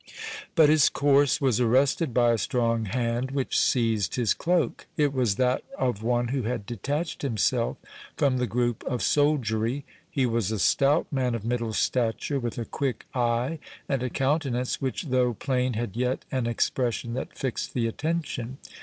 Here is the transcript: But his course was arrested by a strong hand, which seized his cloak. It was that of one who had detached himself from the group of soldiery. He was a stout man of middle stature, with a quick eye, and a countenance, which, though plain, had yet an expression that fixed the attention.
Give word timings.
But 0.55 0.67
his 0.67 0.89
course 0.89 1.39
was 1.39 1.59
arrested 1.61 2.11
by 2.11 2.31
a 2.31 2.37
strong 2.39 2.85
hand, 2.85 3.29
which 3.29 3.59
seized 3.59 4.15
his 4.15 4.33
cloak. 4.33 4.87
It 4.97 5.13
was 5.13 5.35
that 5.35 5.63
of 5.77 6.01
one 6.01 6.29
who 6.29 6.41
had 6.41 6.65
detached 6.65 7.21
himself 7.21 7.77
from 8.17 8.37
the 8.37 8.47
group 8.47 8.83
of 8.87 9.03
soldiery. 9.03 9.85
He 10.09 10.25
was 10.25 10.49
a 10.51 10.57
stout 10.57 11.05
man 11.13 11.35
of 11.35 11.45
middle 11.45 11.71
stature, 11.73 12.39
with 12.39 12.57
a 12.57 12.65
quick 12.65 13.05
eye, 13.13 13.59
and 13.87 14.01
a 14.01 14.09
countenance, 14.09 14.81
which, 14.81 15.09
though 15.09 15.35
plain, 15.35 15.73
had 15.73 15.95
yet 15.95 16.25
an 16.31 16.47
expression 16.47 17.13
that 17.13 17.37
fixed 17.37 17.75
the 17.75 17.85
attention. 17.85 18.57